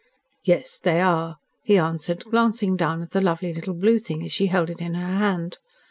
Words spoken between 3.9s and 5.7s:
thing as she held it in her hand.